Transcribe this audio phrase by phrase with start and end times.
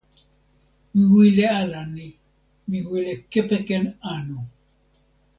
[0.93, 2.07] mi wile ala ni:
[2.69, 4.39] mi wile kepeken anu.